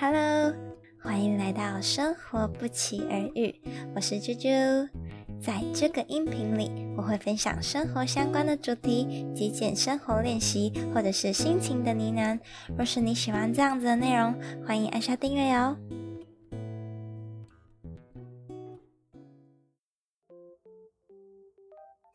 [0.00, 0.54] Hello，
[1.02, 3.54] 欢迎来到生活不期而遇，
[3.94, 4.88] 我是啾啾。
[5.42, 12.40] 在这个音频里，我会分享生活相关的主题、极简生活练习，或者是心情的呢喃。
[12.78, 14.34] 若是你喜欢这样子的内容，
[14.66, 15.76] 欢迎按下订阅哦。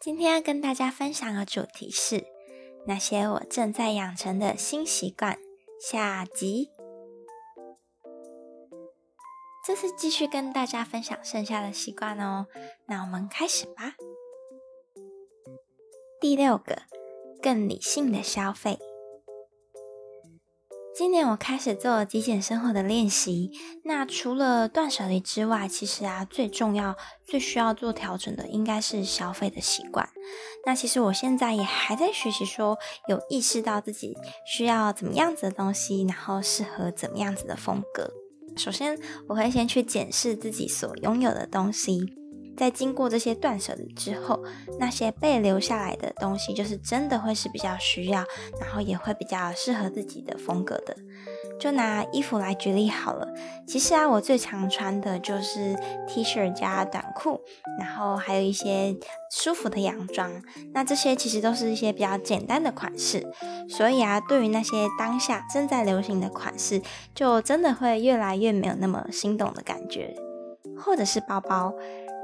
[0.01, 2.23] 今天要跟大家分享的主题是
[2.87, 5.37] 那些我正在养成的新习惯。
[5.79, 6.69] 下集，
[9.65, 12.45] 这次继续跟大家分享剩下的习惯哦。
[12.85, 13.95] 那我们开始吧。
[16.21, 16.83] 第六个，
[17.41, 18.77] 更理性的消费。
[20.95, 23.49] 今年我开始做极简生活的练习。
[23.83, 30.07] 那除了断舍离之外，其实啊，最重要、最需要做调整的应该是消费的习惯。
[30.67, 32.77] 那其实我现在也还在学习，说
[33.07, 38.13] 有意识到自己需要怎么样子的东西，然后适合怎么样子的风格。
[38.55, 42.13] 首先，我会先去检视自己所拥有的东西。
[42.57, 44.41] 在经过这些断舍离之后，
[44.79, 48.23] 那些被留下来的东西，就是真的会是比较需要，
[48.61, 50.95] 然后也会比较适合自己的风格的。
[51.59, 53.27] 就拿衣服来举例好了，
[53.65, 55.75] 其实啊，我最常穿的就是
[56.07, 57.41] T 恤加短裤，
[57.79, 58.95] 然后还有一些
[59.31, 60.31] 舒服的洋装。
[60.73, 63.25] 那这些其实都是一些比较简单的款式，
[63.69, 66.81] 所以啊，对于那些当下正在流行的款式，
[67.13, 70.15] 就真的会越来越没有那么心动的感觉，
[70.77, 71.73] 或者是包包。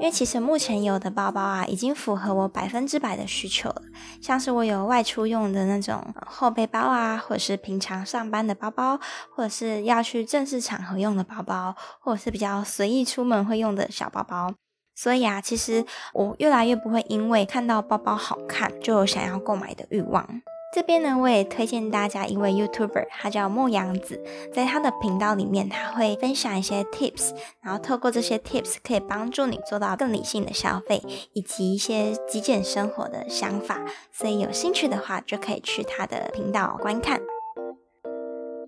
[0.02, 3.82] 因为其实目前有的包包啊，已经符合我百分之百的需求了。
[4.20, 8.98] 像是我有外出用的那种后背包啊，或者是平常上班的包包，
[9.30, 14.52] 或者是要去正式场合用的包包，或者是比较随意出门会用的小包包。
[14.96, 20.28] 所以啊，其实我越来越不会因为看到包包好看就有想要购买的欲望。
[20.74, 24.18] 这边呢，我也推荐大家一位 YouTuber，他叫莫阳子，
[24.54, 31.02] 在他的频道里面，他会分享一些 Tips，然后透过这些 Tips 可以帮助你做到更理性的消费，
[31.34, 33.82] 以及一些极简生活的想法。
[34.10, 37.20] 所以有兴趣的话，就可以去他的频道观看。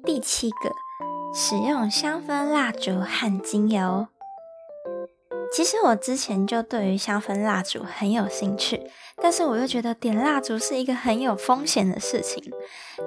[0.04, 0.70] 第七个，
[1.34, 4.08] 使用香氛蜡烛和精油。
[5.54, 8.90] 其实我之前就对于香氛蜡烛很有兴趣，
[9.22, 12.42] 但是我又觉得点蜡烛是一个很有风险的事情。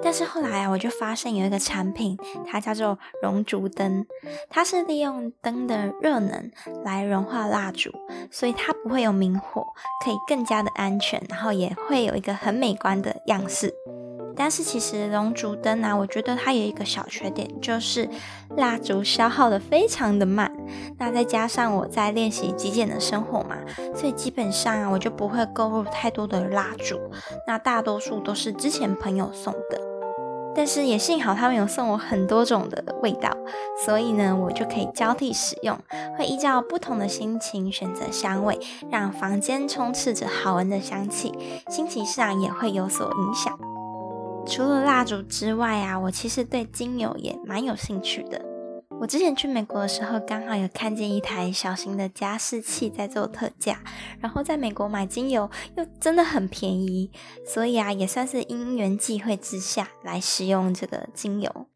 [0.02, 2.16] 但是后来啊，我就发现有一个产品，
[2.50, 4.06] 它叫做熔烛灯，
[4.48, 6.50] 它是利用灯的热能
[6.86, 7.92] 来融化蜡烛，
[8.30, 9.62] 所以它不会有明火，
[10.02, 13.74] 可以更加的安全，然后也会有一个很美观的样式。
[14.38, 18.08] 但是其实熔烛灯啊，我觉得它有一个小缺点，就是
[18.56, 20.50] 蜡烛消耗的非常的慢。
[20.96, 23.56] 那再加上我在练习极简的生活嘛，
[23.96, 26.98] 所以基本上啊，我就不会购入太多的蜡烛。
[27.48, 29.80] 那大多数都是之前朋友送的，
[30.54, 33.36] 但是也幸好他们有送我很多种的味道，
[33.84, 35.76] 所以呢，我就可以交替使用，
[36.16, 38.58] 会依照不同的心情选择香味，
[38.90, 41.32] 让房间充斥着好闻的香气，
[41.68, 43.58] 心情上也会有所影响。
[44.48, 48.42] 除了蜡烛之外啊，我其实对精油也蛮有兴趣的。
[48.98, 53.78] 我之前去美国的时候，刚好有看见一台小型的加湿器在做特价，
[54.20, 57.10] 然后在美国买精油又真的很便宜，
[57.46, 61.66] 所以啊，也算是因缘际会之下来使用这个精油。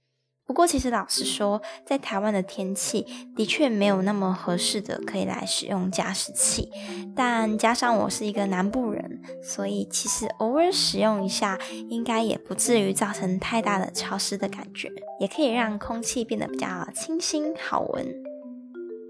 [0.53, 6.71] 不过，其实老实说，在台湾的天气的确没有那么合适的可以来使用加湿器。
[7.17, 11.59] 但加上我是一个南部人，所以其实偶尔使用一下，
[11.89, 18.15] 应该也不至于造成太大的潮湿的感觉，也可以让空气变得比较清新好闻。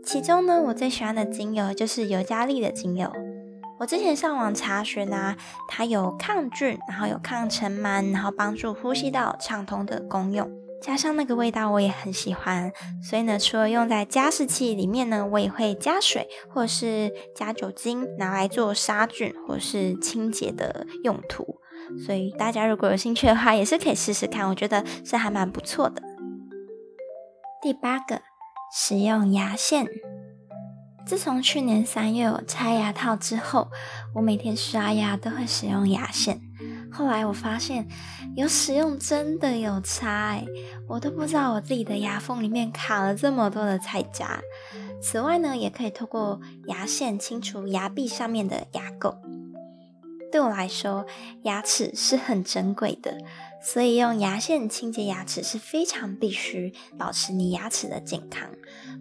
[0.04, 3.10] 其中呢，我最喜欢的精油就是尤加利的精油。
[3.80, 5.36] 我之前上网查询啊，
[5.68, 10.48] 它有抗菌，然后有抗尘螨，然后帮助呼吸道畅通的功用。
[10.82, 21.60] 加上那个味道，我也很喜欢，所以呢，除了用在加湿器里面呢，我也会加水或者是加酒精，拿来做杀菌或是清洁的用途。
[22.04, 26.02] 所以大家如果有兴趣的话，也是可以试试看，我觉得是还蛮不错的。
[27.62, 28.20] 第八个，
[28.74, 29.86] 使用牙线。
[31.06, 33.68] 自从去年三月我拆牙套之后，
[34.16, 36.40] 我每天刷牙都会使用牙线。
[36.92, 37.88] 后来我发现，
[38.36, 40.46] 有使用真的有差哎，
[40.86, 44.40] 我都不知道我自己的牙缝里面卡了这么多的菜渣。
[45.00, 49.16] 此外呢，也可以透过牙线清除牙壁上面的牙垢。
[50.32, 51.06] 对我来说，
[51.42, 53.18] 牙齿是很珍贵的，
[53.62, 58.50] 所以用牙线清洁牙齿是非常必须，保持你牙齿的健康。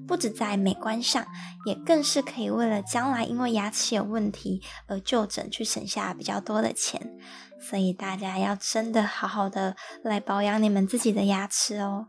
[0.06, 1.26] 不止在美观上，
[1.66, 7.18] 也更是可以为了将来因为牙齿有问题而就诊去省下比较多的钱。
[7.62, 12.08] 所以大家要真的好好的来保养你们自己的牙齿哦。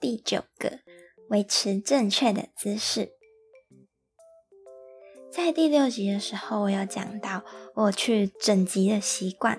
[0.00, 0.80] 第九个，
[1.28, 3.21] 维持正确的姿势。
[5.34, 7.42] 在第六集的时候，我有讲到
[7.74, 9.58] 我去整集的习惯。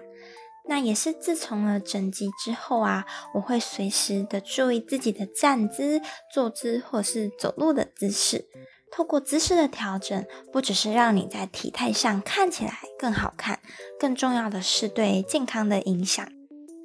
[0.70, 6.00] 那也是自从了整集之后啊，我会随时的注意自己的站姿、
[6.32, 8.46] 坐姿或是走路的姿势。
[8.92, 13.60] 透过姿势的调整，不只是让你在体态上看起来更好看，
[14.00, 16.26] 更重要的是对健康的影响。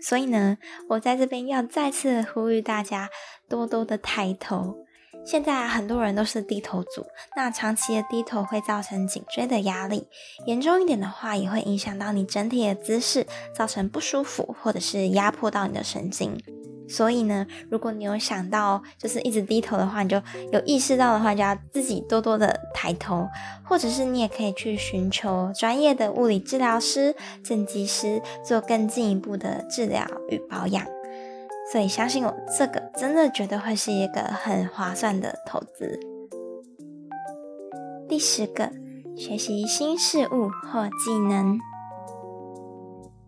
[0.00, 0.56] 所以呢，
[0.88, 3.11] 我在这边要再次呼吁大家，
[3.50, 4.87] 多多的抬头。
[5.25, 7.05] 现在，很多人都是低头族，
[7.37, 10.06] 那长期的低头会造成颈椎的压力，
[10.46, 16.38] 严重一点的话，也会影响到你整体的姿势，造成不舒服，或者是压迫到你的神经。
[16.88, 20.22] 所以呢，如果你有想到就是一直低头的话，你就
[20.52, 23.28] 有意识到的话，就要自己多多的抬头，
[23.62, 27.14] 或者是你也可以去寻求专业的物理治疗师、
[27.44, 30.87] 正畸师，做更进一步的治疗与保养。
[31.70, 36.00] 所以相信我，这个真的绝对会是一个很划算的投资。
[38.09, 38.70] 第十个，
[39.15, 41.59] 学习新事物或技能。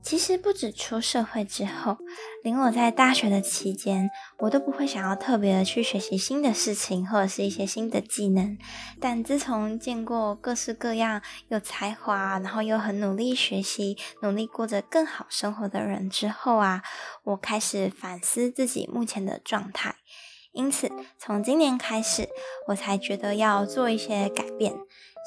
[0.03, 1.99] 其实不止出社会之后，
[2.43, 8.59] 连我在大学的期间，我都不会想要特别的去学习新的事情或者是一些新的技能。
[8.99, 16.83] 但自从见过各式各样有才华，然后又很努力学习、努力过着更好生活的人之后啊，
[17.23, 19.95] 我开始反思自己目前的状态。
[20.53, 22.29] 因此，从今年开始，
[22.69, 24.75] 我才觉得要做一些改变。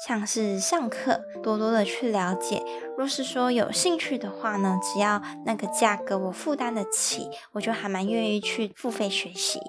[0.06, 2.62] 像是上课，多多的去了解。
[2.98, 9.60] 若是说有兴趣的话呢，只要那个价格我负担得起，我就还蛮愿意去付费学习。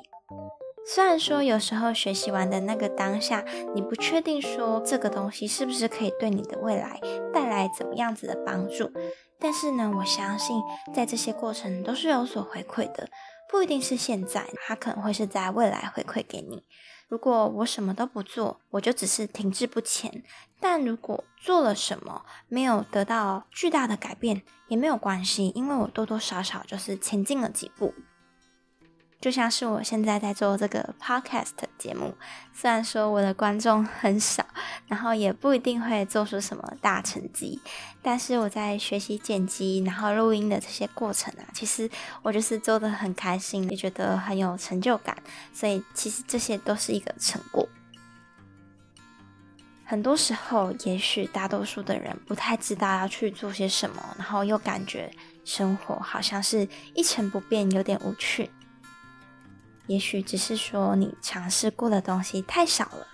[0.88, 7.00] 虽然说有时候学习完的那个当下，你不确定说这个东西是不是可以对你的未来
[7.32, 8.92] 带来怎么样子的帮助，
[9.40, 10.62] 但是呢，我相信
[10.94, 13.08] 在这些过程都是有所回馈的，
[13.50, 16.64] 不一定是现在，它可能会是在未来回馈给你。
[17.08, 20.24] 如果我什么都不做，我就只是停滞不前；
[20.60, 27.94] 但如果做了什么，没有得到巨大的改变，也没有关系，因为我多多少少就是前进了几步。
[29.26, 31.50] 就像是我现在在做这个 podcast
[31.80, 32.14] 节目，
[32.54, 34.46] 虽然说我的观众很少，
[34.86, 37.60] 然后也不一定会做出什么大成绩，
[38.04, 41.90] 但是我在学习剪辑，然后录音的这些过程啊，其实
[42.22, 45.18] 我就是做的很开心，也觉得很有成就感，
[45.52, 47.68] 所以其实这些都是一个成果。
[49.86, 55.10] 很多时候，也许大多数的人不太知道要去做些什么，然后又感觉
[55.44, 58.52] 生活好像是一成不变，有点无趣。
[59.88, 63.08] 也许只是说你尝试过的东西太少了，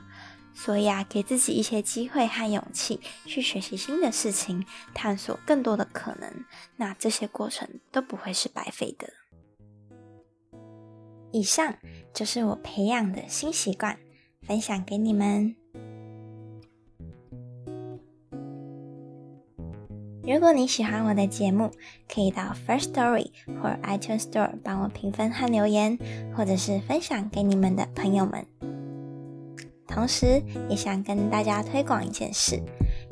[0.53, 6.45] 所以啊，给自己一些机会和勇气去学习新的事情，探索更多的可能，
[6.77, 9.09] 那这些过程都不会是白费的。
[11.31, 11.75] 以上
[12.13, 13.97] 就是我培养的新习惯，
[14.45, 15.60] 分享给你们。
[20.23, 21.71] 如果你喜欢我的节目，
[22.07, 23.31] 可以到 First Story
[23.61, 25.97] 或 iTunes Store 帮我评分和留言，
[26.35, 28.45] 或者是分享给你们的朋友们。
[29.87, 32.61] 同时，也想跟大家推广一件事，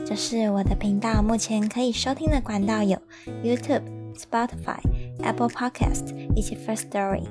[0.06, 2.98] 就是我的频道目前可以收听的管道有
[3.44, 3.82] YouTube、
[4.16, 4.80] Spotify、
[5.24, 7.24] Apple Podcast 以及 First Story。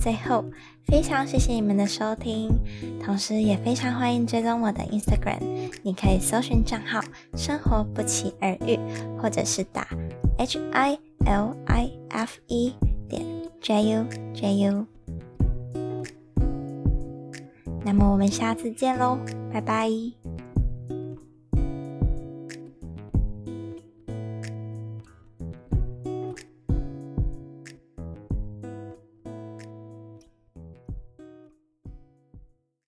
[0.00, 0.44] 最后，
[0.86, 2.50] 非常谢谢你们的收听，
[3.04, 5.38] 同时也非常欢迎追踪我的 Instagram，
[5.82, 7.00] 你可以搜寻账号
[7.36, 8.78] “生活不期而遇”，
[9.20, 9.86] 或者是打
[10.38, 12.72] H I L I F E
[13.08, 13.22] 点
[13.60, 14.86] J U J U。
[17.84, 19.18] 那么我们下次见喽，
[19.52, 20.19] 拜拜。